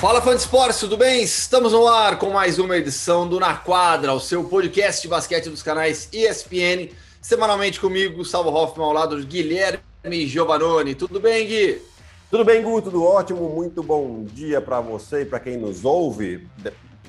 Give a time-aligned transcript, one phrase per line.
[0.00, 1.22] Fala fã de esporte, tudo bem?
[1.22, 5.50] Estamos no ar com mais uma edição do Na Quadra, o seu podcast de basquete
[5.50, 6.88] dos canais ESPN.
[7.20, 10.94] Semanalmente comigo, Gustavo Hoffman, ao lado de Guilherme Giovanoni.
[10.94, 11.82] Tudo bem, Gui?
[12.30, 12.80] Tudo bem, Gu?
[12.80, 13.46] Tudo ótimo.
[13.50, 16.48] Muito bom dia para você e para quem nos ouve.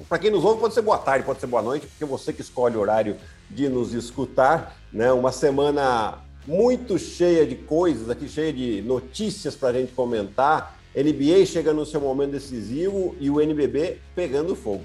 [0.10, 2.42] Para quem nos ouve, pode ser boa tarde, pode ser boa noite, porque você que
[2.42, 3.16] escolhe o horário
[3.50, 4.76] de nos escutar.
[4.92, 5.14] Né?
[5.14, 6.16] Uma semana
[6.46, 11.86] muito cheia de coisas aqui, cheia de notícias para a gente comentar NBA chega no
[11.86, 14.84] seu momento decisivo e o NBB pegando fogo.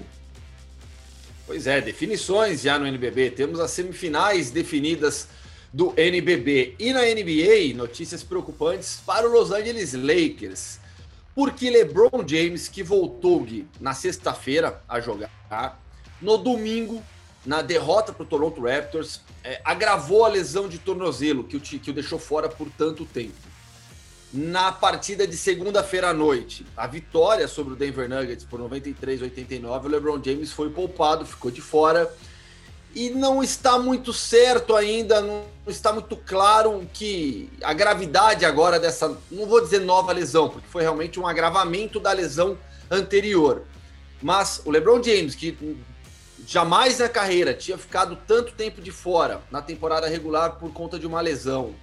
[1.45, 3.31] Pois é, definições já no NBB.
[3.31, 5.27] Temos as semifinais definidas
[5.71, 6.75] do NBB.
[6.79, 10.79] E na NBA, notícias preocupantes para o Los Angeles Lakers.
[11.35, 13.45] Porque LeBron James, que voltou
[13.79, 15.81] na sexta-feira a jogar,
[16.21, 17.03] no domingo,
[17.45, 21.91] na derrota para o Toronto Raptors, é, agravou a lesão de tornozelo que o, que
[21.91, 23.56] o deixou fora por tanto tempo
[24.33, 26.65] na partida de segunda-feira à noite.
[26.75, 31.49] A vitória sobre o Denver Nuggets por 93 89, o LeBron James foi poupado, ficou
[31.49, 32.11] de fora.
[32.93, 39.15] E não está muito certo ainda, não está muito claro que a gravidade agora dessa,
[39.29, 42.57] não vou dizer nova lesão, porque foi realmente um agravamento da lesão
[42.89, 43.63] anterior.
[44.21, 45.55] Mas o LeBron James, que
[46.45, 51.05] jamais na carreira tinha ficado tanto tempo de fora na temporada regular por conta de
[51.05, 51.75] uma lesão,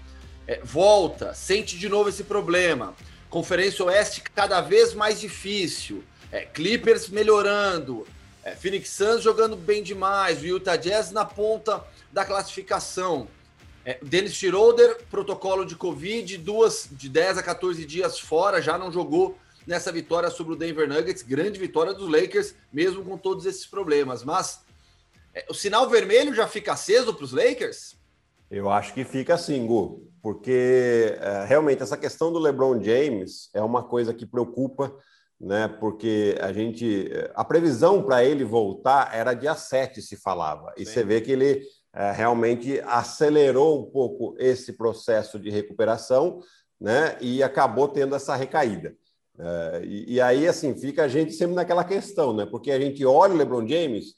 [0.47, 2.95] é, volta, sente de novo esse problema.
[3.31, 6.05] Conferência Oeste cada vez mais difícil.
[6.31, 8.07] É, Clippers melhorando.
[8.45, 10.43] É, Phoenix Suns jogando bem demais.
[10.43, 13.27] O Utah Jazz na ponta da classificação.
[13.85, 18.91] É, Dennis Schroeder, protocolo de Covid, duas de 10 a 14 dias fora, já não
[18.91, 21.23] jogou nessa vitória sobre o Denver Nuggets.
[21.23, 24.23] Grande vitória dos Lakers, mesmo com todos esses problemas.
[24.23, 24.61] Mas
[25.35, 27.97] é, o sinal vermelho já fica aceso para os Lakers?
[28.51, 33.61] Eu acho que fica assim, Gu porque é, realmente essa questão do LeBron James é
[33.61, 34.91] uma coisa que preocupa,
[35.39, 35.69] né?
[35.69, 40.93] Porque a gente a previsão para ele voltar era dia 7, se falava, e Sim.
[40.93, 41.61] você vê que ele
[41.93, 46.41] é, realmente acelerou um pouco esse processo de recuperação,
[46.81, 47.19] né?
[47.21, 48.97] E acabou tendo essa recaída.
[49.83, 52.47] E, e, aí, assim, fica a gente sempre naquela questão, né?
[52.47, 54.15] Porque a gente olha o LeBron James,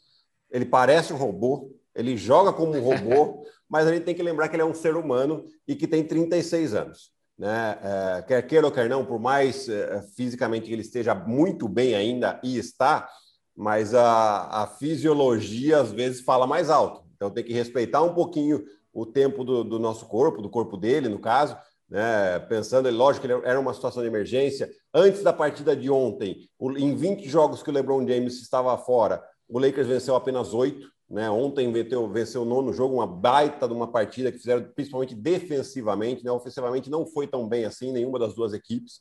[0.53, 3.45] ele parece um robô, ele joga como um robô.
[3.69, 6.05] mas a gente tem que lembrar que ele é um ser humano e que tem
[6.05, 7.11] 36 anos.
[7.39, 7.79] Né?
[7.83, 11.95] É, quer queira ou quer não, por mais é, fisicamente que ele esteja muito bem
[11.95, 13.09] ainda, e está,
[13.55, 17.05] mas a, a fisiologia às vezes fala mais alto.
[17.15, 21.09] Então tem que respeitar um pouquinho o tempo do, do nosso corpo, do corpo dele,
[21.09, 21.57] no caso,
[21.89, 22.39] né?
[22.49, 24.71] Pensando, lógico que era uma situação de emergência.
[24.93, 29.59] Antes da partida de ontem, em 20 jogos que o LeBron James estava fora, o
[29.59, 30.91] Lakers venceu apenas oito.
[31.09, 31.31] Né?
[31.31, 36.25] Ontem venceu, venceu o nono jogo, uma baita de uma partida que fizeram principalmente defensivamente,
[36.25, 36.31] né?
[36.31, 39.01] ofensivamente não foi tão bem assim, nenhuma das duas equipes.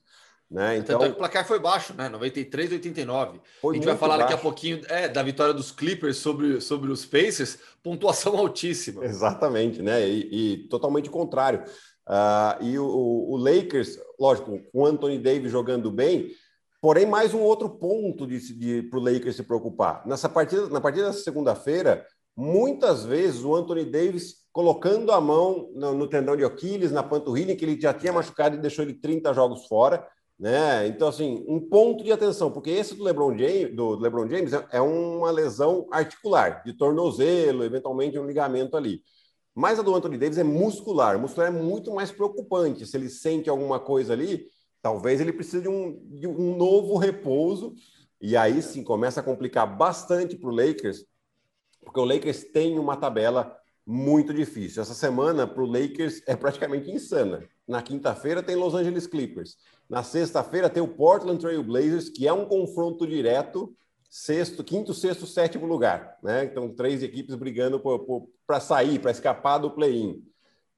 [0.49, 0.77] Né?
[0.77, 2.07] Então, o placar foi baixo, né?
[2.07, 3.41] 93 89.
[3.63, 4.29] a gente vai falar baixo.
[4.29, 9.03] daqui a pouquinho é, da vitória dos Clippers sobre, sobre os Pacers, pontuação altíssima.
[9.03, 10.07] Exatamente, né?
[10.07, 11.63] E, e totalmente contrário.
[12.07, 16.29] Uh, e o, o, Lakers, lógico, com o Anthony Davis jogando bem,
[16.85, 20.05] Porém, mais um outro ponto de, de, para o Lakers se preocupar.
[20.05, 22.05] Nessa partida, na partida dessa segunda-feira,
[22.37, 27.55] muitas vezes o Anthony Davis colocando a mão no, no, tendão de Aquiles, na panturrilha,
[27.55, 30.07] que ele já tinha machucado e deixou ele 30 jogos fora.
[30.39, 30.85] Né?
[30.85, 34.67] Então, assim, um ponto de atenção, porque esse do LeBron James, do LeBron James é,
[34.73, 39.01] é uma lesão articular, de tornozelo, eventualmente um ligamento ali.
[39.55, 41.17] Mas a do Anthony Davis é muscular.
[41.17, 42.85] Muscular é muito mais preocupante.
[42.85, 44.45] Se ele sente alguma coisa ali,
[44.85, 47.73] Talvez ele precise de um, de um novo repouso,
[48.21, 51.03] e aí sim começa a complicar bastante para o Lakers,
[51.83, 54.83] porque o Lakers tem uma tabela muito difícil.
[54.83, 57.43] Essa semana para o Lakers é praticamente insana.
[57.67, 59.57] Na quinta-feira tem Los Angeles Clippers.
[59.89, 63.75] Na sexta-feira tem o Portland Trail Blazers, que é um confronto direto,
[64.07, 66.19] sexto, quinto, sexto, sétimo lugar.
[66.21, 66.43] Né?
[66.43, 67.81] Então, três equipes brigando
[68.45, 70.23] para sair, para escapar do play-in.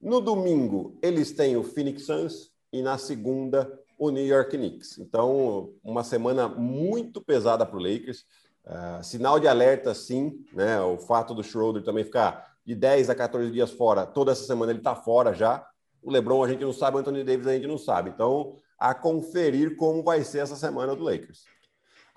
[0.00, 4.98] No domingo, eles têm o Phoenix Suns e na segunda, o New York Knicks.
[4.98, 8.24] Então, uma semana muito pesada para o Lakers.
[8.64, 10.80] Uh, sinal de alerta, sim, né?
[10.80, 14.70] O fato do Schroeder também ficar de 10 a 14 dias fora, toda essa semana
[14.70, 15.66] ele está fora já.
[16.02, 18.10] O LeBron a gente não sabe, o Anthony Davis a gente não sabe.
[18.10, 21.44] Então, a conferir como vai ser essa semana do Lakers.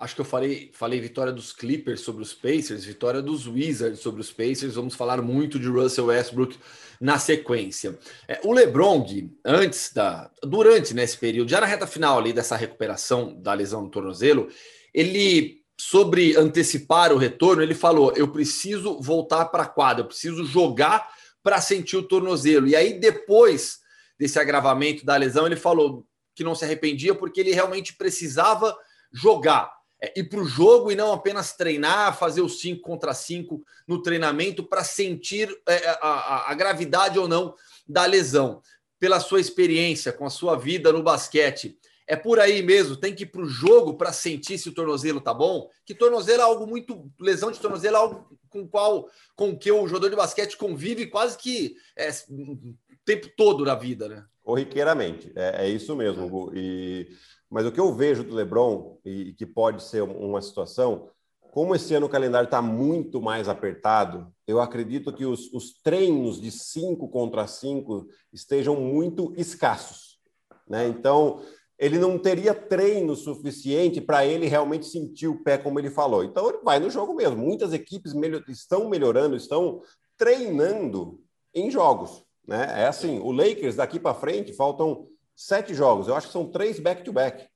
[0.02, 4.20] Acho que eu falei, falei vitória dos Clippers sobre os Pacers, vitória dos Wizards sobre
[4.20, 4.74] os Pacers.
[4.74, 6.58] Vamos falar muito de Russell Westbrook
[7.00, 7.96] na sequência.
[8.26, 9.06] É, o LeBron,
[9.44, 10.28] antes da.
[10.42, 14.48] Durante nesse período, já na reta final ali dessa recuperação da lesão no tornozelo,
[14.92, 20.44] ele, sobre antecipar o retorno, ele falou: eu preciso voltar para a quadra, eu preciso
[20.44, 21.08] jogar
[21.44, 22.66] para sentir o tornozelo.
[22.66, 23.78] E aí, depois
[24.18, 26.04] desse agravamento da lesão, ele falou
[26.34, 28.76] que não se arrependia porque ele realmente precisava
[29.12, 29.80] jogar.
[30.02, 34.02] É, ir para o jogo e não apenas treinar, fazer os 5 contra 5 no
[34.02, 37.54] treinamento para sentir é, a, a, a gravidade ou não
[37.86, 38.60] da lesão.
[38.98, 43.22] Pela sua experiência com a sua vida no basquete, é por aí mesmo, tem que
[43.22, 45.70] ir para o jogo para sentir se o tornozelo tá bom.
[45.86, 47.10] Que tornozelo é algo muito.
[47.18, 51.38] Lesão de tornozelo é algo com qual com que o jogador de basquete convive quase
[51.38, 54.24] que é, o tempo todo na vida, né?
[54.42, 56.52] Corriqueiramente, é, é isso mesmo.
[56.54, 57.08] E,
[57.52, 61.10] mas o que eu vejo do LeBron, e que pode ser uma situação,
[61.52, 66.40] como esse ano o calendário está muito mais apertado, eu acredito que os, os treinos
[66.40, 70.18] de 5 contra 5 estejam muito escassos.
[70.66, 70.88] Né?
[70.88, 71.42] Então,
[71.78, 76.24] ele não teria treino suficiente para ele realmente sentir o pé, como ele falou.
[76.24, 77.36] Então, ele vai no jogo mesmo.
[77.36, 79.82] Muitas equipes melhor, estão melhorando, estão
[80.16, 81.20] treinando
[81.54, 82.24] em jogos.
[82.48, 82.64] Né?
[82.80, 86.08] É assim, o Lakers daqui para frente faltam sete jogos.
[86.08, 87.46] Eu acho que são três back-to-back.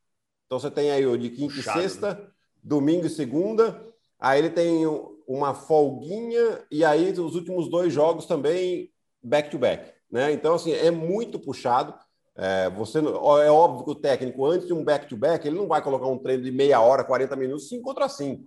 [0.46, 2.26] Então você tem aí o de quinta Puxado, e sexta, né?
[2.62, 3.84] domingo e segunda.
[4.19, 4.84] Aí ele tem
[5.26, 8.90] uma folguinha e aí os últimos dois jogos também
[9.23, 9.93] back-to-back.
[10.11, 10.32] Né?
[10.32, 11.94] Então, assim, é muito puxado.
[12.37, 15.82] É, você, é óbvio que o técnico, antes de um back-to-back, -back, ele não vai
[15.82, 18.44] colocar um treino de meia hora, 40 minutos, 5 contra 5.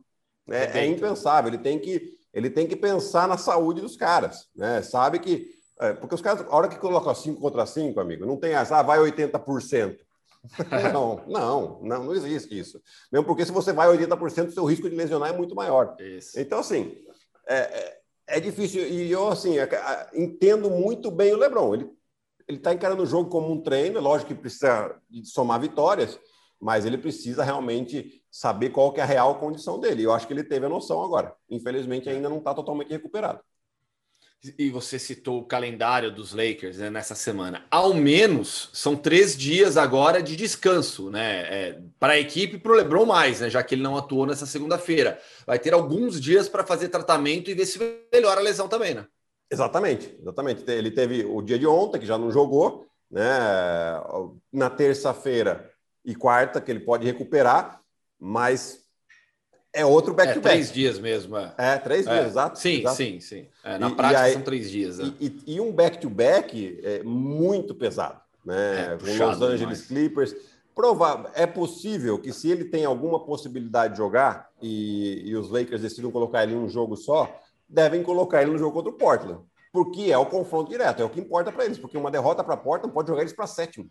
[0.48, 0.66] Né?
[0.74, 1.50] É, é impensável.
[1.50, 4.48] Ele tem, que, ele tem que pensar na saúde dos caras.
[4.56, 4.82] Né?
[4.82, 8.38] Sabe que é, porque os caras, a hora que coloca 5 contra 5, amigo, não
[8.38, 9.98] tem essa, ah, vai 80%.
[10.94, 12.82] não, não, não, não existe isso.
[13.12, 15.96] Mesmo porque se você vai 80%, o seu risco de lesionar é muito maior.
[16.00, 16.40] Isso.
[16.40, 16.98] Então, assim,
[17.48, 18.88] é, é, é, difícil.
[18.88, 19.70] E eu, assim, é,
[20.14, 21.74] entendo muito bem o Lebron.
[21.74, 22.00] Ele
[22.50, 26.20] ele está encarando o jogo como um treino, é lógico que precisa somar vitórias,
[26.60, 30.02] mas ele precisa realmente saber qual que é a real condição dele.
[30.02, 31.36] Eu acho que ele teve a noção agora.
[31.48, 33.40] Infelizmente, ainda não está totalmente recuperado
[34.58, 37.66] e você citou o calendário dos Lakers né, nessa semana.
[37.70, 41.42] Ao menos são três dias agora de descanso, né?
[41.42, 43.50] É, para a equipe e para o Lebron mais, né?
[43.50, 45.20] Já que ele não atuou nessa segunda-feira.
[45.46, 47.80] Vai ter alguns dias para fazer tratamento e ver se
[48.14, 49.06] melhora a lesão também, né?
[49.52, 50.64] Exatamente, exatamente.
[50.72, 53.30] Ele teve o dia de ontem, que já não jogou, né?
[54.54, 55.70] Na terça-feira
[56.06, 57.82] e quarta, que ele pode recuperar,
[58.18, 58.86] mas
[59.74, 60.48] é outro back-to-back.
[60.48, 61.38] É, três dias mesmo.
[61.38, 62.28] É, é três dias, é.
[62.28, 62.60] exato.
[62.60, 62.96] Sim, exato.
[62.96, 63.48] sim, sim.
[63.64, 64.98] É, na e, prática e aí, são três dias.
[64.98, 65.14] Né?
[65.20, 68.20] E, e, um back-to-back é muito pesado.
[68.44, 68.94] Né?
[68.94, 69.82] É, Com Los Angeles demais.
[69.86, 70.36] Clippers.
[70.74, 75.82] Provável, é possível que se ele tem alguma possibilidade de jogar e, e os Lakers
[75.82, 77.38] decidam colocar ele em um jogo só,
[77.68, 79.42] devem colocar ele no jogo contra o Portland.
[79.74, 81.78] Porque é o confronto direto, é o que importa para eles.
[81.78, 83.90] Porque uma derrota para Portland pode jogar eles para sétimo.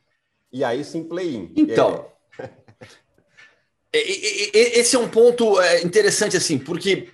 [0.50, 1.52] E aí sim play-in.
[1.56, 2.06] Então.
[3.92, 7.08] Esse é um ponto é, interessante, assim, porque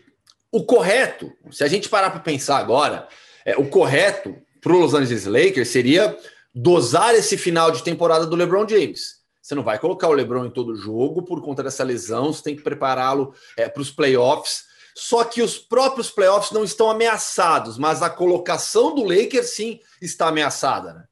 [0.50, 3.08] o correto, se a gente parar para pensar agora,
[3.44, 6.16] é, o correto para o Los Angeles Lakers seria
[6.54, 9.22] dosar esse final de temporada do LeBron James.
[9.42, 12.56] Você não vai colocar o LeBron em todo jogo por conta dessa lesão, você tem
[12.56, 14.64] que prepará-lo é, para os playoffs.
[14.96, 20.28] Só que os próprios playoffs não estão ameaçados, mas a colocação do Lakers sim está
[20.28, 21.04] ameaçada, né?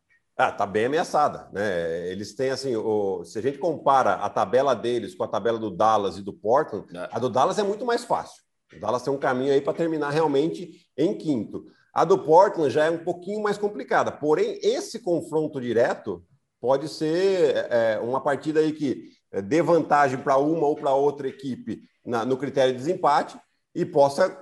[0.42, 2.10] Ah, tá bem ameaçada, né?
[2.10, 5.70] Eles têm assim, o, se a gente compara a tabela deles com a tabela do
[5.70, 7.08] Dallas e do Portland, é.
[7.12, 8.42] a do Dallas é muito mais fácil.
[8.76, 11.66] O Dallas tem um caminho aí para terminar realmente em quinto.
[11.94, 14.10] A do Portland já é um pouquinho mais complicada.
[14.10, 16.24] Porém, esse confronto direto
[16.60, 19.10] pode ser é, uma partida aí que
[19.44, 23.38] dê vantagem para uma ou para outra equipe na, no critério de desempate
[23.72, 24.36] e possa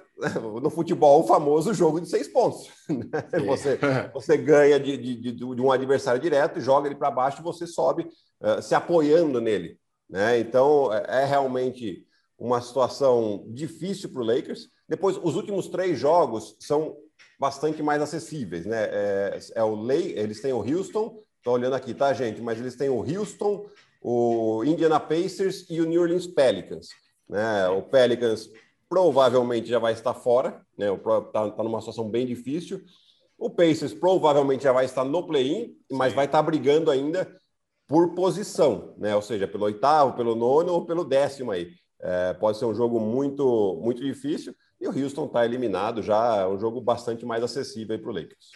[0.62, 2.68] no futebol o famoso jogo de seis pontos.
[2.90, 3.44] Né?
[3.46, 3.78] Você,
[4.12, 8.06] você ganha de, de, de, um adversário direto, joga ele para baixo e você sobe
[8.40, 9.78] uh, se apoiando nele.
[10.08, 10.38] Né?
[10.38, 12.04] Então é, é realmente
[12.38, 14.68] uma situação difícil para o Lakers.
[14.88, 16.96] Depois, os últimos três jogos são
[17.38, 18.66] bastante mais acessíveis.
[18.66, 18.88] Né?
[18.90, 22.40] É, é o Lay, eles têm o Houston, estou olhando aqui, tá, gente?
[22.40, 23.66] Mas eles têm o Houston,
[24.02, 26.88] o Indiana Pacers e o New Orleans Pelicans.
[27.28, 27.68] Né?
[27.68, 28.50] O Pelicans
[28.90, 30.92] provavelmente já vai estar fora, né?
[30.92, 32.82] Está tá numa situação bem difícil.
[33.38, 37.32] O Pacers provavelmente já vai estar no play-in, mas vai estar brigando ainda
[37.86, 39.14] por posição, né?
[39.14, 41.70] Ou seja, pelo oitavo, pelo nono ou pelo décimo aí.
[42.00, 44.54] É, pode ser um jogo muito, muito difícil.
[44.80, 48.50] E o Houston está eliminado já, é um jogo bastante mais acessível para o Lakers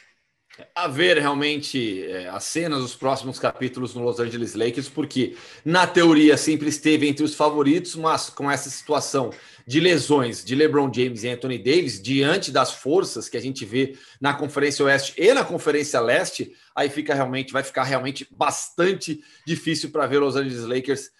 [0.74, 5.86] a ver realmente é, as cenas dos próximos capítulos no Los Angeles Lakers, porque na
[5.86, 9.30] teoria sempre esteve entre os favoritos, mas com essa situação
[9.66, 13.96] de lesões de LeBron James e Anthony Davis, diante das forças que a gente vê
[14.20, 19.90] na Conferência Oeste e na Conferência Leste, aí fica realmente, vai ficar realmente bastante difícil
[19.90, 21.10] para ver Los Angeles Lakers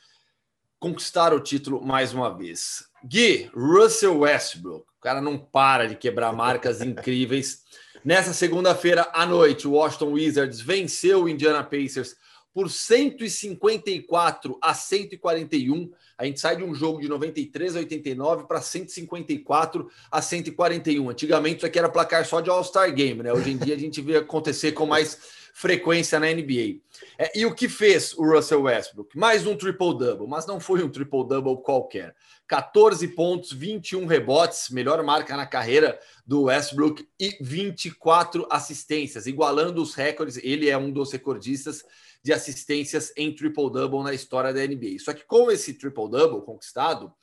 [0.79, 2.85] conquistar o título mais uma vez.
[3.03, 7.65] Gui, Russell Westbrook, o cara não para de quebrar marcas incríveis.
[8.05, 12.15] Nessa segunda-feira à noite, o Washington Wizards venceu o Indiana Pacers
[12.53, 15.91] por 154 a 141.
[16.19, 21.09] A gente sai de um jogo de 93 a 89 para 154 a 141.
[21.09, 23.33] Antigamente isso aqui era placar só de All-Star Game, né?
[23.33, 25.19] Hoje em dia a gente vê acontecer com mais
[25.55, 26.81] frequência na NBA.
[27.17, 29.17] É, e o que fez o Russell Westbrook?
[29.17, 32.13] Mais um triple-double, mas não foi um triple-double qualquer.
[32.49, 39.95] 14 pontos, 21 rebotes, melhor marca na carreira do Westbrook, e 24 assistências, igualando os
[39.95, 40.39] recordes.
[40.43, 41.85] Ele é um dos recordistas
[42.21, 44.99] de assistências em triple-double na história da NBA.
[44.99, 47.15] Só que com esse triple-double conquistado,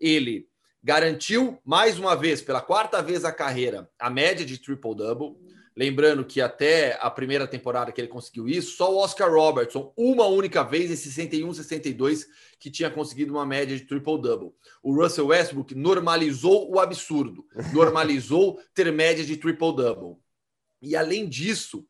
[0.00, 0.48] ele
[0.82, 5.36] garantiu mais uma vez, pela quarta vez na carreira, a média de triple-double
[5.76, 10.26] Lembrando que até a primeira temporada que ele conseguiu isso, só o Oscar Robertson, uma
[10.26, 12.26] única vez em 61, 62,
[12.60, 14.52] que tinha conseguido uma média de triple-double.
[14.80, 20.16] O Russell Westbrook normalizou o absurdo, normalizou ter média de triple-double.
[20.80, 21.84] E além disso,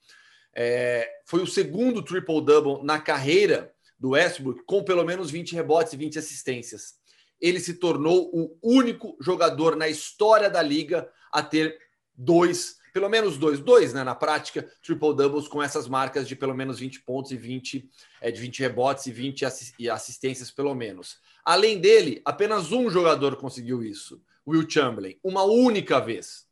[0.55, 5.97] é, foi o segundo triple-double na carreira do Westbrook com pelo menos 20 rebotes e
[5.99, 6.95] 20 assistências.
[7.39, 11.77] Ele se tornou o único jogador na história da liga a ter
[12.15, 14.05] dois pelo menos dois, dois, né?
[14.05, 18.31] Na prática, triple doubles com essas marcas de pelo menos 20 pontos e 20 é,
[18.31, 19.45] de 20 rebotes e 20
[19.91, 21.19] assistências, pelo menos.
[21.45, 26.47] Além dele, apenas um jogador conseguiu isso, Will Chamberlain, uma única vez.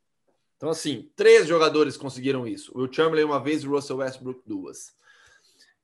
[0.56, 2.76] Então, assim, três jogadores conseguiram isso.
[2.76, 4.92] Will Chamberlain uma vez e Russell Westbrook duas.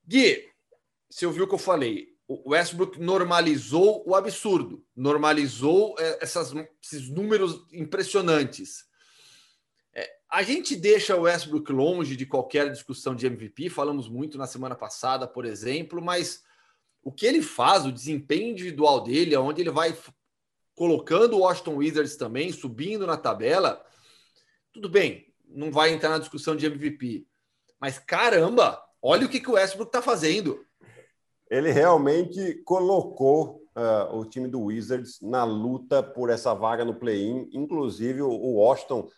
[0.05, 0.45] Gui,
[1.09, 2.17] você ouviu o que eu falei?
[2.27, 8.88] O Westbrook normalizou o absurdo, normalizou é, essas, esses números impressionantes.
[10.31, 14.75] A gente deixa o Westbrook longe de qualquer discussão de MVP, falamos muito na semana
[14.75, 16.45] passada, por exemplo, mas
[17.03, 19.97] o que ele faz, o desempenho individual dele, onde ele vai
[20.75, 23.83] colocando o Washington Wizards também, subindo na tabela,
[24.71, 27.27] tudo bem, não vai entrar na discussão de MVP.
[27.81, 30.63] Mas caramba, olha o que, que o Westbrook está fazendo.
[31.51, 37.49] Ele realmente colocou uh, o time do Wizards na luta por essa vaga no play-in,
[37.51, 39.09] inclusive o Washington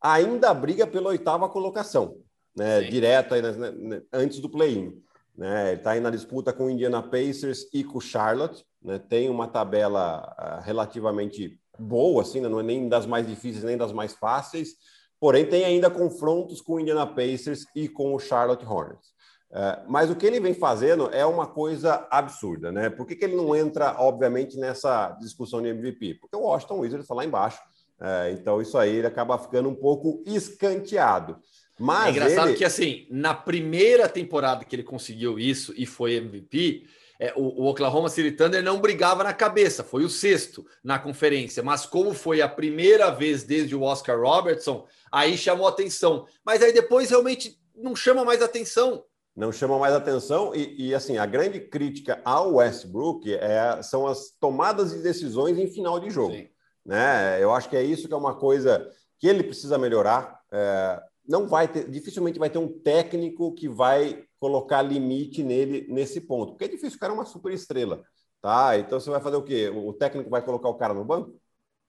[0.00, 2.16] ainda briga pela oitava colocação,
[2.56, 5.00] né, direta né, né, antes do play-in.
[5.36, 5.68] Né?
[5.68, 8.64] Ele está aí na disputa com o Indiana Pacers e com o Charlotte.
[8.82, 8.98] Né?
[8.98, 12.48] Tem uma tabela uh, relativamente boa, assim, né?
[12.48, 14.74] não é nem das mais difíceis nem das mais fáceis.
[15.20, 19.08] Porém, tem ainda confrontos com o Indiana Pacers e com o Charlotte Hornets.
[19.50, 22.90] Uh, mas o que ele vem fazendo é uma coisa absurda, né?
[22.90, 26.14] Por que, que ele não entra, obviamente, nessa discussão de MVP?
[26.14, 27.58] Porque o Washington Wizards está lá embaixo
[28.00, 31.38] é, então, isso aí ele acaba ficando um pouco escanteado.
[31.78, 32.56] Mas é engraçado ele...
[32.56, 36.86] que, assim, na primeira temporada que ele conseguiu isso e foi MVP,
[37.20, 41.62] é, o, o, Oklahoma City Thunder não brigava na cabeça, foi o sexto na conferência.
[41.62, 46.26] Mas como foi a primeira vez desde o Oscar Robertson, aí chamou atenção.
[46.44, 49.04] Mas aí depois realmente não chama mais atenção.
[49.34, 54.30] Não chama mais atenção e, e assim, a grande crítica ao Westbrook é, são as
[54.40, 56.34] tomadas de decisões em final de jogo.
[56.34, 56.48] Sim.
[56.88, 57.44] Né?
[57.44, 60.40] Eu acho que é isso que é uma coisa que ele precisa melhorar.
[60.50, 66.18] É, não vai ter, dificilmente vai ter um técnico que vai colocar limite nele nesse
[66.18, 68.02] ponto, porque é difícil, o cara é uma super estrela,
[68.40, 68.78] tá?
[68.78, 69.68] Então você vai fazer o quê?
[69.68, 71.38] O técnico vai colocar o cara no banco?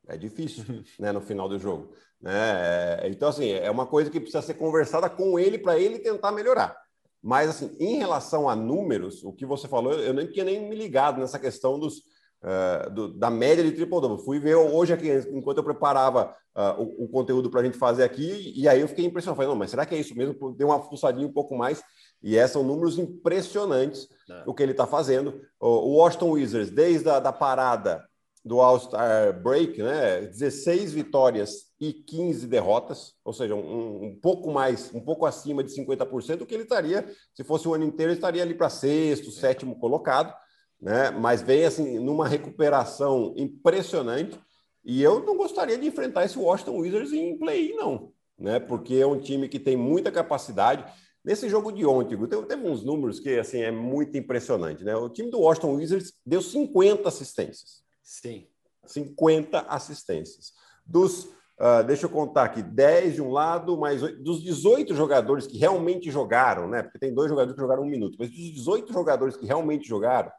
[0.06, 0.66] É difícil,
[1.00, 1.14] né?
[1.14, 3.08] No final do jogo, né?
[3.08, 6.76] Então assim é uma coisa que precisa ser conversada com ele para ele tentar melhorar.
[7.22, 10.76] Mas assim, em relação a números, o que você falou, eu nem tinha nem me
[10.76, 12.04] ligado nessa questão dos
[12.44, 14.24] uh, do, da média de triple-double.
[14.24, 18.04] Fui ver hoje aqui, enquanto eu preparava uh, o, o, conteúdo para a gente fazer
[18.04, 19.38] aqui, e aí eu fiquei impressionado.
[19.38, 20.54] Falei, não, mas será que é isso mesmo?
[20.54, 21.82] Dei uma fuçadinha um pouco mais,
[22.22, 24.44] e esses são números impressionantes é.
[24.46, 25.42] o que ele está fazendo.
[25.60, 28.04] O, o, Washington Wizards, desde a da parada
[28.44, 30.22] do All-Star Break, né?
[30.22, 35.72] 16 vitórias e 15 derrotas, ou seja, um, um, pouco mais, um pouco acima de
[35.76, 39.30] 50% do que ele estaria, se fosse o ano inteiro, ele estaria ali para sexto,
[39.30, 40.34] sétimo colocado
[40.82, 41.12] né?
[41.12, 44.40] Mas vem assim numa recuperação impressionante.
[44.84, 48.60] E eu não gostaria de enfrentar esse Washington Wizards em play, não, né?
[48.60, 50.86] Porque é um time que tem muita capacidade.
[51.24, 52.18] Nesse jogo de ontem,
[52.48, 54.96] teve uns números que assim é muito impressionante, né?
[54.96, 57.84] O time do Washington Wizards deu 50 assistências.
[58.02, 58.48] Sim.
[58.86, 60.54] 50 assistências.
[60.86, 65.46] Dos, uh, deixa eu contar aqui, 10 de um lado, mais 8, dos 18 jogadores
[65.46, 66.82] que realmente jogaram, né?
[66.82, 70.32] Porque tem dois jogadores que jogaram um minuto, mas dos 18 jogadores que realmente jogaram,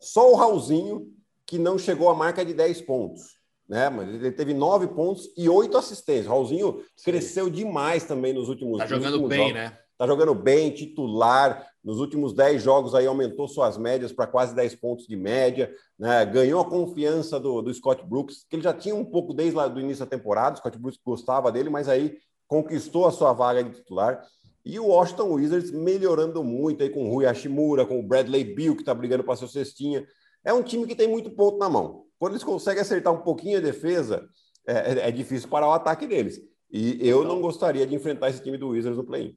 [0.00, 1.06] só o Raulzinho
[1.46, 3.38] que não chegou à marca de 10 pontos.
[3.68, 3.88] Né?
[3.88, 6.26] Mas ele teve nove pontos e oito assistências.
[6.26, 7.04] O Raulzinho Sim.
[7.04, 9.54] cresceu demais também nos últimos Tá jogando últimos bem, jogos.
[9.54, 9.78] né?
[9.96, 11.66] Tá jogando bem, titular.
[11.84, 15.72] Nos últimos 10 jogos aí aumentou suas médias para quase 10 pontos de média.
[15.98, 16.24] Né?
[16.26, 19.68] Ganhou a confiança do, do Scott Brooks, que ele já tinha um pouco desde lá
[19.68, 20.54] do início da temporada.
[20.54, 24.20] O Scott Brooks gostava dele, mas aí conquistou a sua vaga de titular.
[24.64, 28.74] E o Washington Wizards melhorando muito aí com o Rui Hashimura, com o Bradley Bill,
[28.74, 30.06] que está brigando para ser cestinha.
[30.44, 32.04] É um time que tem muito ponto na mão.
[32.18, 34.28] Quando eles conseguem acertar um pouquinho a defesa,
[34.66, 36.40] é, é, é difícil parar o ataque deles.
[36.70, 39.36] E eu não gostaria de enfrentar esse time do Wizards no play-in.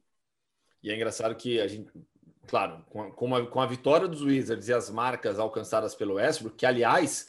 [0.82, 1.90] E é engraçado que a gente,
[2.46, 6.14] claro, com a, com a, com a vitória dos Wizards e as marcas alcançadas pelo
[6.14, 7.26] Westbrook, que aliás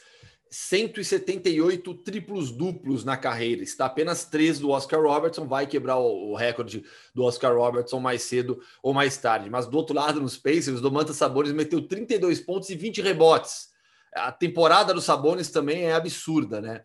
[0.50, 3.62] 178 triplos duplos na carreira.
[3.62, 5.46] Está apenas três do Oscar Robertson.
[5.46, 6.84] Vai quebrar o, recorde
[7.14, 9.50] do Oscar Robertson mais cedo ou mais tarde.
[9.50, 13.68] Mas do outro lado, nos Pacers, Domantas Sabonis meteu 32 pontos e 20 rebotes.
[14.14, 16.82] A temporada do Sabonis também é absurda, né?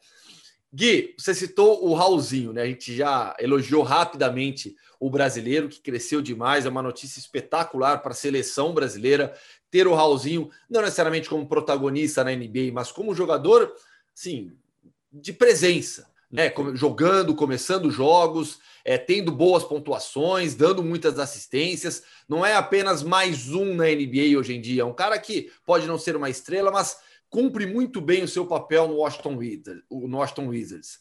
[0.74, 2.62] Gui, você citou o Raulzinho, né?
[2.62, 6.66] A gente já elogiou rapidamente o brasileiro, que cresceu demais.
[6.66, 9.34] É uma notícia espetacular para a seleção brasileira
[9.70, 13.74] ter o Raulzinho, não necessariamente como protagonista na NBA, mas como jogador,
[14.14, 14.52] sim,
[15.12, 16.54] de presença, né?
[16.74, 22.04] Jogando, começando jogos, é, tendo boas pontuações, dando muitas assistências.
[22.30, 24.84] Não é apenas mais um na NBA hoje em dia.
[24.84, 26.98] É um cara que pode não ser uma estrela, mas
[27.32, 29.84] cumpre muito bem o seu papel no Washington Wizards.
[29.90, 31.00] No Washington Wizards.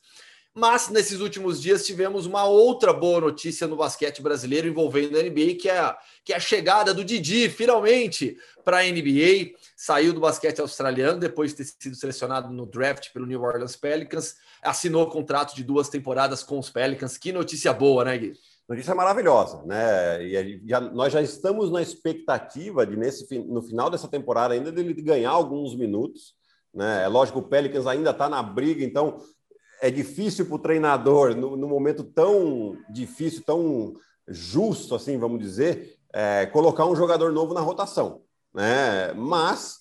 [0.54, 5.54] Mas nesses últimos dias tivemos uma outra boa notícia no basquete brasileiro envolvendo a NBA,
[5.60, 9.52] que é que é a chegada do Didi, finalmente, para a NBA.
[9.76, 14.36] Saiu do basquete australiano depois de ter sido selecionado no draft pelo New Orleans Pelicans.
[14.60, 17.16] Assinou contrato de duas temporadas com os Pelicans.
[17.16, 18.32] Que notícia boa, né, Gui?
[18.70, 20.22] Notícia maravilhosa, né?
[20.22, 24.94] E já, nós já estamos na expectativa de, nesse, no final dessa temporada, ainda dele
[24.94, 26.34] ganhar alguns minutos.
[26.72, 27.02] Né?
[27.02, 29.16] É lógico que o Pelicans ainda está na briga, então
[29.82, 33.94] é difícil para o treinador, no, no, momento tão difícil, tão
[34.28, 38.22] justo, assim, vamos dizer, é, colocar um jogador novo na rotação.
[38.54, 39.12] Né?
[39.14, 39.80] Mas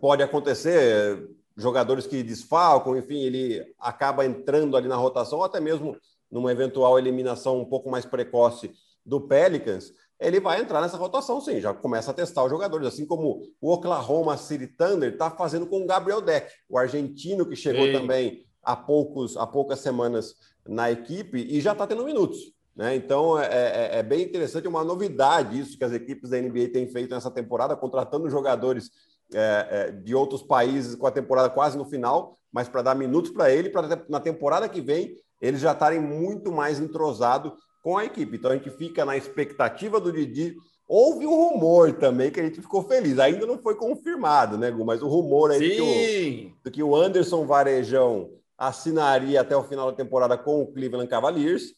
[0.00, 1.28] pode acontecer,
[1.58, 5.94] jogadores que desfalcam, enfim, ele acaba entrando ali na rotação, ou até mesmo
[6.30, 8.70] numa eventual eliminação um pouco mais precoce
[9.04, 13.06] do Pelicans, ele vai entrar nessa rotação, sim, já começa a testar os jogadores, assim
[13.06, 17.86] como o Oklahoma City Thunder está fazendo com o Gabriel Deck, o argentino que chegou
[17.86, 17.92] Sim.
[17.92, 20.34] também há, poucos, há poucas semanas
[20.68, 22.38] na equipe e já está tendo minutos.
[22.76, 22.94] Né?
[22.94, 26.86] Então é, é, é, bem interessante, uma novidade isso que as equipes da NBA têm
[26.86, 28.90] feito nessa temporada, contratando jogadores
[29.34, 33.30] é, é, de outros países com a temporada quase no final, mas para dar minutos
[33.30, 38.04] para ele, para na temporada que vem eles já estarem muito mais entrosados com a
[38.04, 38.36] equipe.
[38.36, 40.54] Então a gente fica na expectativa do Didi.
[40.86, 43.18] Houve um rumor também que a gente ficou feliz.
[43.18, 44.84] Ainda não foi confirmado, né, Gu?
[44.84, 49.90] Mas o rumor aí que o, do que o Anderson Varejão assinaria até o final
[49.90, 51.72] da temporada com o Cleveland Cavaliers.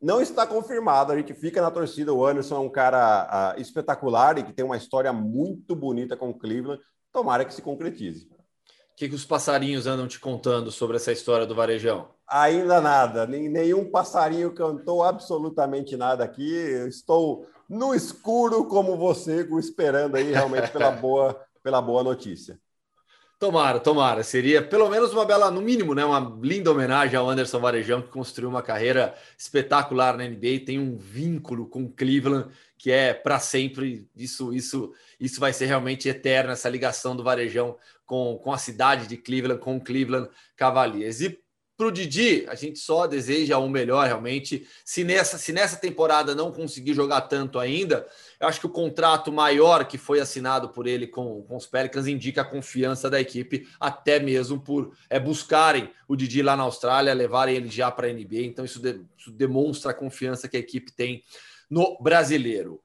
[0.00, 2.12] Não está confirmado, a gente fica na torcida.
[2.12, 6.30] O Anderson é um cara uh, espetacular e que tem uma história muito bonita com
[6.30, 6.80] o Cleveland.
[7.12, 8.24] Tomara que se concretize.
[8.24, 12.08] O que, que os passarinhos andam te contando sobre essa história do Varejão?
[12.26, 16.50] Ainda nada, nenhum passarinho cantou absolutamente nada aqui.
[16.50, 22.58] Eu estou no escuro como você, esperando aí realmente pela boa, pela boa notícia.
[23.40, 24.22] Tomara, tomara.
[24.22, 26.04] Seria pelo menos uma bela, no mínimo, né?
[26.04, 30.98] Uma linda homenagem ao Anderson Varejão, que construiu uma carreira espetacular na NBA, tem um
[30.98, 34.06] vínculo com Cleveland que é para sempre.
[34.14, 39.06] Isso, isso, isso vai ser realmente eterno, essa ligação do Varejão com, com a cidade
[39.06, 41.22] de Cleveland, com o Cleveland Cavaliers.
[41.22, 41.40] E
[41.80, 44.68] para o Didi, a gente só deseja o melhor realmente.
[44.84, 48.06] Se nessa, se nessa temporada não conseguir jogar tanto ainda,
[48.38, 52.06] eu acho que o contrato maior que foi assinado por ele com, com os Pelicans
[52.06, 57.14] indica a confiança da equipe, até mesmo por é, buscarem o Didi lá na Austrália,
[57.14, 58.42] levarem ele já para a NBA.
[58.42, 61.24] Então, isso, de, isso demonstra a confiança que a equipe tem
[61.70, 62.78] no brasileiro.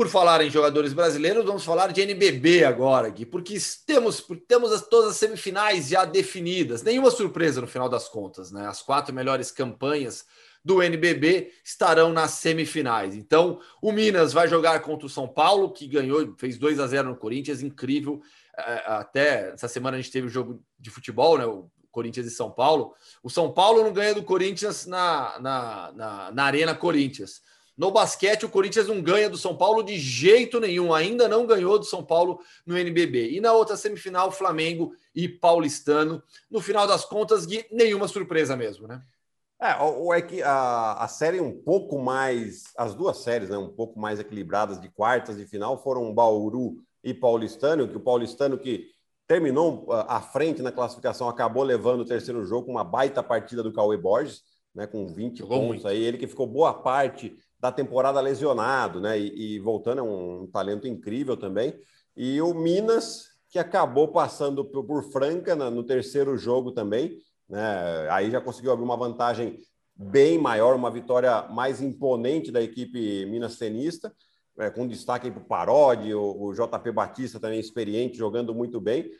[0.00, 4.88] Por falar em jogadores brasileiros, vamos falar de NBB agora, Gui, porque temos, temos as,
[4.88, 6.82] todas as semifinais já definidas.
[6.82, 8.66] Nenhuma surpresa no final das contas, né?
[8.66, 10.24] As quatro melhores campanhas
[10.64, 13.14] do NBB estarão nas semifinais.
[13.14, 17.10] Então, o Minas vai jogar contra o São Paulo, que ganhou, fez 2 a 0
[17.10, 18.22] no Corinthians, incrível.
[18.56, 21.44] É, até essa semana a gente teve o jogo de futebol, né?
[21.44, 22.94] O Corinthians e São Paulo.
[23.22, 27.42] O São Paulo não ganha do Corinthians na, na, na, na Arena Corinthians.
[27.80, 31.78] No basquete, o Corinthians não ganha do São Paulo de jeito nenhum, ainda não ganhou
[31.78, 33.30] do São Paulo no NBB.
[33.30, 36.22] E na outra semifinal, Flamengo e Paulistano.
[36.50, 39.00] No final das contas, Gui, nenhuma surpresa mesmo, né?
[39.58, 43.70] É, ou é que a, a série um pouco mais, as duas séries, né, um
[43.70, 48.90] pouco mais equilibradas de quartas de final foram Bauru e Paulistano, que o Paulistano que
[49.26, 53.62] terminou ah, à frente na classificação acabou levando o terceiro jogo com uma baita partida
[53.62, 54.42] do Cauê Borges,
[54.74, 55.88] né, com 20 Jogou pontos muito.
[55.88, 59.18] aí, ele que ficou boa parte da temporada lesionado, né?
[59.18, 61.78] E, e voltando, é um, talento incrível também.
[62.16, 67.18] E o Minas, que acabou passando por, por Franca na, no terceiro jogo também,
[67.48, 68.08] né?
[68.10, 69.58] Aí já conseguiu abrir uma vantagem
[69.94, 74.14] bem maior, uma vitória mais imponente da equipe Minas Tenista,
[74.58, 79.10] é, com destaque para o Parodi, o, JP Batista também experiente, jogando muito bem.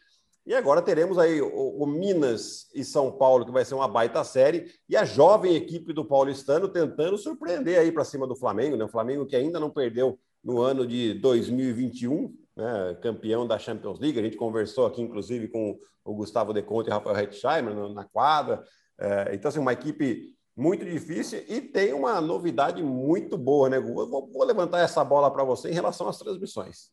[0.46, 4.24] E agora teremos aí o, o, Minas e São Paulo, que vai ser uma baita
[4.24, 8.85] série, e a jovem equipe do Paulistano tentando surpreender aí para cima do Flamengo, né?
[8.85, 12.98] O Flamengo que ainda não perdeu no ano de 2021, né?
[13.03, 14.18] campeão da Champions League.
[14.18, 18.62] A gente conversou aqui, inclusive, com o Gustavo De Conte e Rafael Hetzheimer na quadra.
[18.98, 24.07] É, então, assim, uma equipe muito difícil e tem uma novidade muito boa, né, Gu?
[24.09, 26.90] Vou, vou levantar essa bola para você em relação às transmissões.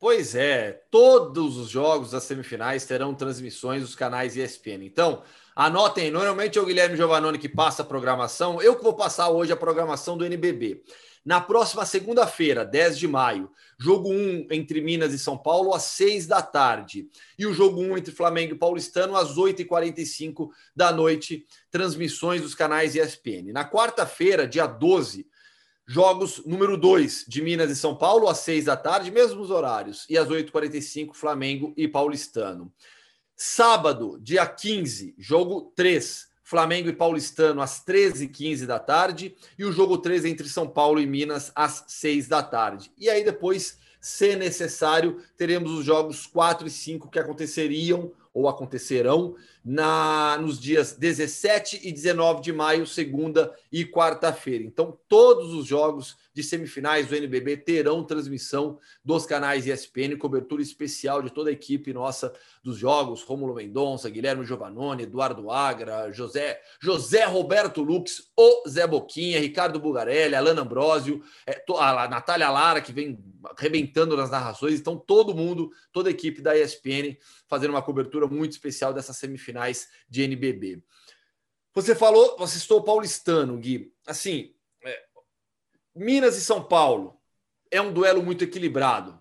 [0.00, 4.84] Pois é, todos os jogos das semifinais terão transmissões dos canais ESPN.
[4.84, 5.24] Então,
[5.56, 9.52] anotem, normalmente é o Guilherme Giovannone que passa a programação, eu que vou passar hoje
[9.52, 10.84] a programação do NBB.
[11.24, 16.28] Na próxima segunda-feira, 10 de maio, jogo 1 entre Minas e São Paulo às 6
[16.28, 17.08] da tarde.
[17.36, 21.44] E o jogo 1 entre Flamengo e Paulistano às 8h45 da noite.
[21.70, 23.52] Transmissões dos canais ESPN.
[23.52, 25.26] Na quarta-feira, dia 12,
[25.88, 30.04] jogos número 2 de Minas e São Paulo às 6 da tarde, mesmos horários.
[30.08, 32.70] E às 8h45, Flamengo e Paulistano.
[33.34, 39.98] Sábado, dia 15, jogo 3 Flamengo e Paulistano às 13h15 da tarde e o jogo
[39.98, 42.90] 3 entre São Paulo e Minas às 6 da tarde.
[42.96, 49.36] E aí depois, se necessário, teremos os jogos 4 e 5 que aconteceriam ou acontecerão
[49.64, 54.64] na nos dias 17 e 19 de maio, segunda e quarta-feira.
[54.64, 61.20] Então, todos os jogos de semifinais do NBB terão transmissão dos canais ESPN, cobertura especial
[61.20, 67.24] de toda a equipe nossa dos jogos, Rômulo Mendonça, Guilherme Giovannone, Eduardo Agra, José, José
[67.24, 73.18] Roberto Lux, o Zé Boquinha, Ricardo Bugarelli, Alan Ambrosio, é, a Natália Lara, que vem
[73.56, 77.16] arrebentando nas narrações, então todo mundo, toda a equipe da ESPN
[77.48, 79.16] fazendo uma cobertura muito especial dessas
[79.48, 80.82] semifinais de NBB.
[81.74, 83.92] Você falou, você estou paulistano, Gui.
[84.06, 84.54] Assim,
[85.94, 87.20] Minas e São Paulo
[87.70, 89.18] é um duelo muito equilibrado.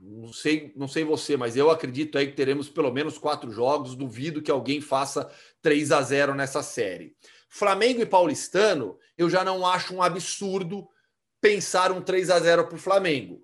[0.00, 3.94] Não sei, não sei você, mas eu acredito aí que teremos pelo menos quatro jogos.
[3.94, 5.30] Duvido que alguém faça
[5.62, 7.16] 3 a 0 nessa série.
[7.48, 10.88] Flamengo e Paulistano, eu já não acho um absurdo
[11.40, 13.42] pensar um 3 a 0 para o Flamengo.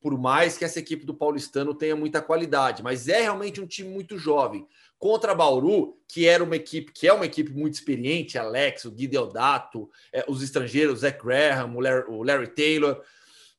[0.00, 3.88] Por mais que essa equipe do Paulistano tenha muita qualidade, mas é realmente um time
[3.88, 4.68] muito jovem.
[4.98, 9.06] Contra Bauru, que era uma equipe, que é uma equipe muito experiente, Alex, o Gui
[9.06, 13.02] Deodato, é, os estrangeiros, Zach Graham, o Larry, o Larry Taylor.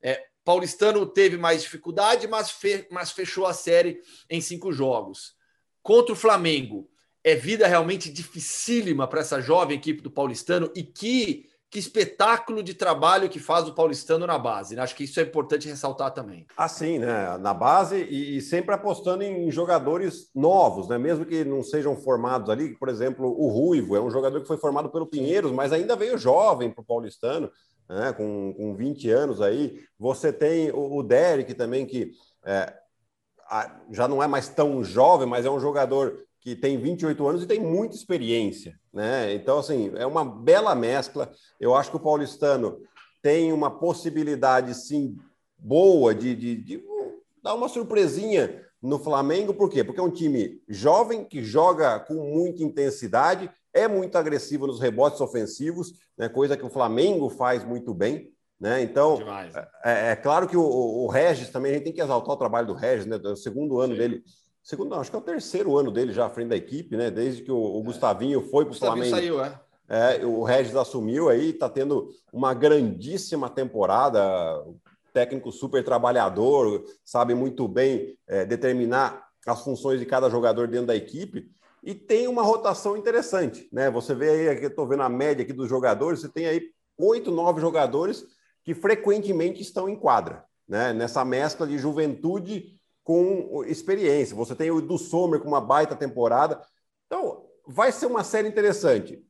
[0.02, 5.36] É, Paulistano teve mais dificuldade, mas, fe, mas fechou a série em cinco jogos.
[5.82, 6.89] Contra o Flamengo,
[7.24, 12.73] é vida realmente dificílima para essa jovem equipe do Paulistano e que que espetáculo de
[12.73, 14.77] trabalho que faz o paulistano na base.
[14.77, 14.81] Né?
[14.81, 16.47] Acho que isso é importante ressaltar também.
[16.55, 17.38] Assim, né?
[17.38, 20.97] Na base e, e, sempre apostando em jogadores novos, né?
[20.97, 22.77] Mesmo que não sejam formados ali.
[22.77, 26.17] Por exemplo, o Ruivo é um jogador que foi formado pelo Pinheiros, mas ainda veio
[26.17, 27.51] jovem para o paulistano,
[27.89, 28.13] né?
[28.13, 29.77] Com, com 20 anos aí.
[29.99, 32.13] Você tem o, o Derek também, que
[32.45, 32.73] é,
[33.91, 37.47] já não é mais tão jovem, mas é um jogador que tem 28 anos e
[37.47, 39.34] tem muita experiência, né?
[39.34, 41.31] Então, assim, é uma bela mescla.
[41.60, 42.77] Eu acho que o paulistano
[43.19, 45.17] tem uma possibilidade, sim,
[45.58, 46.84] boa de, de, de
[47.41, 49.84] dar uma surpresinha no Flamengo, por quê?
[49.84, 55.21] Porque é um time jovem que joga com muita intensidade, é muito agressivo nos rebotes
[55.21, 56.29] ofensivos, né?
[56.29, 58.31] coisa que o Flamengo faz muito bem.
[58.60, 58.84] Né?
[58.84, 59.17] Então,
[59.84, 62.67] é, é, claro que o, o, Regis também, a gente tem que exaltar o trabalho
[62.67, 63.17] do Regis, né?
[63.17, 63.99] do segundo ano Sim.
[63.99, 64.23] dele
[64.65, 67.12] segundo, não, acho que é o terceiro ano dele já à frente da equipe, né?
[67.12, 67.84] Desde que o, o é.
[67.84, 69.15] Gustavinho foi para o Flamengo.
[69.15, 69.62] saiu, é.
[69.88, 70.25] é.
[70.25, 74.19] O Regis assumiu aí, está tendo uma grandíssima temporada.
[75.13, 80.95] Técnico super trabalhador, sabe muito bem é, determinar as funções de cada jogador dentro da
[80.95, 81.49] equipe
[81.82, 83.89] e tem uma rotação interessante, né?
[83.91, 86.69] Você vê aí, aqui, eu estou vendo a média aqui dos jogadores, você tem aí
[86.97, 88.25] oito, nove jogadores
[88.63, 90.91] que frequentemente estão em quadra, né?
[90.91, 92.74] Nessa mescla de juventude
[93.05, 94.35] com experiência.
[94.35, 96.59] Você tem o do Sommer com uma baita temporada.
[97.05, 99.23] Então, vai ser uma série interessante.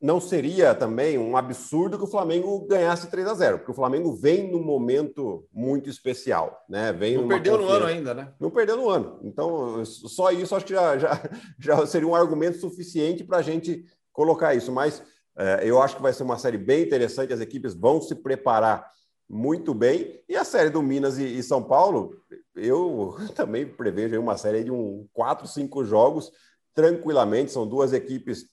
[0.00, 4.12] Não seria também um absurdo que o Flamengo ganhasse 3 a 0 porque o Flamengo
[4.16, 6.92] vem num momento muito especial, né?
[6.92, 7.78] Vem não perdeu confiança.
[7.78, 8.34] no ano ainda, né?
[8.40, 9.20] Não perdeu no ano.
[9.22, 11.22] Então, só isso acho que já, já,
[11.56, 14.72] já seria um argumento suficiente para a gente colocar isso.
[14.72, 15.00] Mas
[15.36, 17.32] é, eu acho que vai ser uma série bem interessante.
[17.32, 18.84] As equipes vão se preparar
[19.32, 20.20] muito bem.
[20.28, 22.22] E a série do Minas e, e São Paulo,
[22.54, 26.30] eu também prevejo uma série de um quatro, cinco jogos
[26.74, 27.50] tranquilamente.
[27.50, 28.46] São duas equipes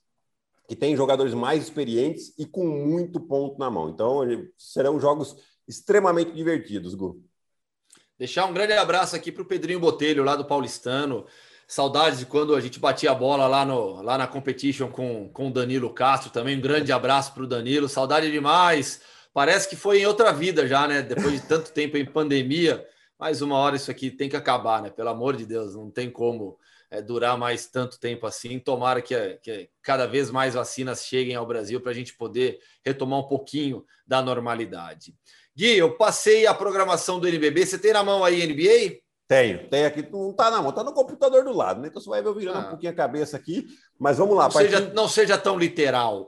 [0.70, 3.90] que têm jogadores mais experientes e com muito ponto na mão.
[3.90, 4.22] Então,
[4.58, 5.36] serão jogos
[5.68, 7.22] extremamente divertidos, Gu.
[8.18, 11.26] Deixar um grande abraço aqui para o Pedrinho Botelho, lá do Paulistano.
[11.68, 15.50] Saudades de quando a gente batia a bola lá, no, lá na competition com, com
[15.50, 16.58] o Danilo Castro também.
[16.58, 17.90] Um grande abraço para o Danilo.
[17.90, 19.02] Saudade demais.
[19.34, 21.02] Parece que foi em outra vida já, né?
[21.02, 22.86] Depois de tanto tempo em pandemia.
[23.20, 24.90] Mais uma hora isso aqui tem que acabar, né?
[24.90, 26.58] Pelo amor de Deus, não tem como
[26.90, 28.60] é, durar mais tanto tempo assim.
[28.60, 33.20] Tomara que, que cada vez mais vacinas cheguem ao Brasil para a gente poder retomar
[33.20, 35.16] um pouquinho da normalidade.
[35.56, 37.66] Gui, eu passei a programação do NBB.
[37.66, 39.00] Você tem na mão aí NBA?
[39.30, 41.88] Tenho, tem aqui, não está na mão, está no computador do lado, né?
[41.88, 42.62] Então você vai ver eu virando ah.
[42.62, 43.68] um pouquinho a cabeça aqui,
[44.00, 44.46] mas vamos lá.
[44.46, 44.72] Não, partir...
[44.72, 46.28] seja, não seja tão literal.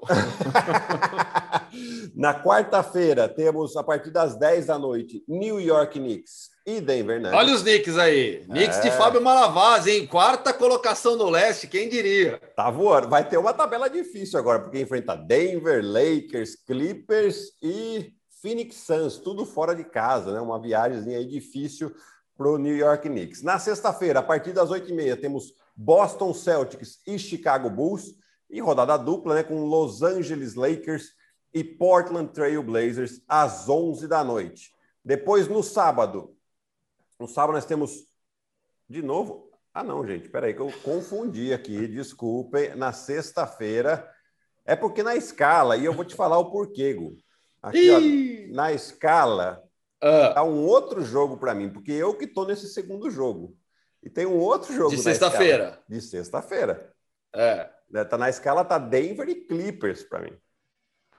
[2.15, 7.39] na quarta-feira, temos, a partir das 10 da noite, New York Knicks e Denver Nuggets.
[7.39, 8.45] Olha os Knicks aí.
[8.45, 8.81] Knicks é...
[8.81, 10.05] de Fábio Malavaz, hein?
[10.05, 12.39] Quarta colocação no leste, quem diria?
[12.55, 13.09] Tá voando.
[13.09, 19.43] Vai ter uma tabela difícil agora, porque enfrenta Denver, Lakers, Clippers e Phoenix Suns, tudo
[19.43, 20.39] fora de casa, né?
[20.39, 21.91] Uma viagem aí difícil
[22.37, 23.41] para o New York Knicks.
[23.41, 28.15] Na sexta-feira, a partir das 8h30, temos Boston Celtics e Chicago Bulls,
[28.49, 31.13] e rodada dupla né, com Los Angeles Lakers
[31.53, 34.73] e Portland Trail Blazers às 11 da noite.
[35.03, 36.35] Depois, no sábado,
[37.19, 38.05] no sábado nós temos
[38.89, 39.49] de novo.
[39.73, 42.75] Ah, não, gente, peraí, que eu confundi aqui, desculpem.
[42.75, 44.07] Na sexta-feira,
[44.65, 47.15] é porque na escala, e eu vou te falar o porquê, Gu.
[47.61, 49.63] Aqui, ó, na escala,
[50.03, 53.55] Uh, tá um outro jogo para mim, porque eu que estou nesse segundo jogo.
[54.01, 54.89] E tem um outro jogo.
[54.89, 55.79] De sexta-feira.
[55.87, 56.91] De sexta-feira.
[57.33, 57.69] É.
[57.89, 60.33] Né, tá na escala, tá Denver e Clippers para mim.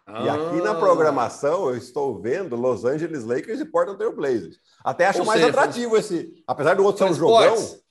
[0.04, 0.24] Ah.
[0.24, 4.58] E aqui na programação eu estou vendo Los Angeles Lakers e Portland Trail Blazers.
[4.84, 6.42] Até acho Ou mais seja, atrativo esse.
[6.46, 7.81] Apesar do outro ser um jogão.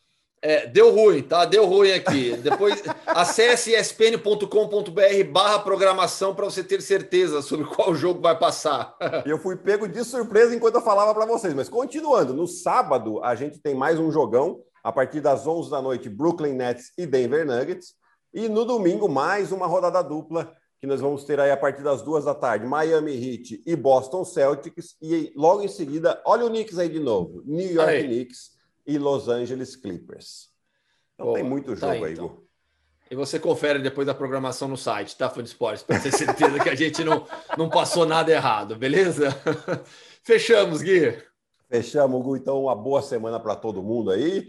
[0.44, 1.46] É, deu ruim, tá?
[1.46, 2.36] Deu ruim aqui.
[2.38, 8.96] Depois acesse espn.com.br barra programação para você ter certeza sobre qual jogo vai passar.
[9.26, 11.54] eu fui pego de surpresa enquanto eu falava para vocês.
[11.54, 14.62] Mas continuando, no sábado a gente tem mais um jogão.
[14.84, 17.94] A partir das 11 da noite, Brooklyn Nets e Denver Nuggets.
[18.34, 22.02] E no domingo, mais uma rodada dupla que nós vamos ter aí a partir das
[22.02, 24.96] duas da tarde, Miami Heat e Boston Celtics.
[25.00, 28.04] E logo em seguida, olha o Knicks aí de novo, New York aí.
[28.04, 30.50] Knicks e Los Angeles Clippers.
[31.14, 32.42] Então Boa, tem muito jogo tá aí, então.
[33.10, 36.60] E você confere depois da programação no site, tá, Fã de Esportes, para ter certeza
[36.60, 39.30] que a gente não, não passou nada errado, beleza?
[40.24, 41.22] Fechamos, Gui.
[41.68, 42.38] Fechamos, Gu.
[42.38, 44.48] Então, uma boa semana para todo mundo aí.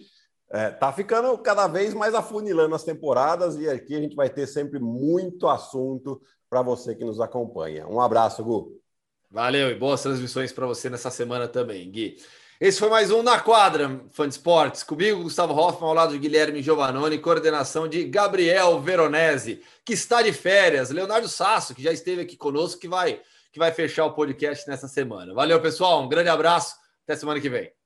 [0.49, 4.47] É, tá ficando cada vez mais afunilando as temporadas e aqui a gente vai ter
[4.47, 7.89] sempre muito assunto para você que nos acompanha.
[7.89, 8.79] Um abraço, Gu.
[9.29, 12.17] Valeu e boas transmissões para você nessa semana também, Gui.
[12.63, 14.85] Esse foi mais um Na Quadra, fã de esportes.
[14.85, 20.33] Comigo, Gustavo Hoffman, ao lado de Guilherme Giovannone, coordenação de Gabriel Veronese, que está de
[20.33, 20.89] férias.
[20.91, 23.21] Leonardo Sasso, que já esteve aqui conosco, que vai,
[23.51, 25.35] que vai fechar o podcast nessa semana.
[25.35, 26.05] Valeu, pessoal.
[26.05, 26.77] Um grande abraço.
[27.03, 27.82] Até semana que vem.